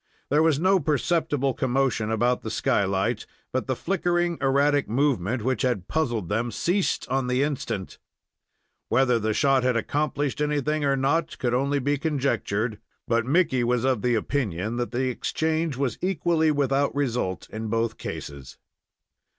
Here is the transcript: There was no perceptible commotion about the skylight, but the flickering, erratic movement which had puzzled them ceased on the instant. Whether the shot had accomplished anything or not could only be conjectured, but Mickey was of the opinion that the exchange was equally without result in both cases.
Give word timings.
There 0.31 0.41
was 0.41 0.59
no 0.59 0.79
perceptible 0.79 1.53
commotion 1.53 2.09
about 2.09 2.41
the 2.41 2.49
skylight, 2.49 3.27
but 3.53 3.67
the 3.67 3.75
flickering, 3.75 4.39
erratic 4.41 4.89
movement 4.89 5.43
which 5.43 5.61
had 5.61 5.87
puzzled 5.87 6.27
them 6.27 6.49
ceased 6.49 7.07
on 7.07 7.27
the 7.27 7.43
instant. 7.43 7.99
Whether 8.89 9.19
the 9.19 9.35
shot 9.35 9.61
had 9.61 9.77
accomplished 9.77 10.41
anything 10.41 10.83
or 10.83 10.95
not 10.97 11.37
could 11.37 11.53
only 11.53 11.77
be 11.77 11.99
conjectured, 11.99 12.79
but 13.07 13.27
Mickey 13.27 13.63
was 13.63 13.83
of 13.83 14.01
the 14.01 14.15
opinion 14.15 14.77
that 14.77 14.89
the 14.89 15.07
exchange 15.09 15.77
was 15.77 15.99
equally 16.01 16.49
without 16.49 16.95
result 16.95 17.47
in 17.51 17.67
both 17.67 17.99
cases. 17.99 18.57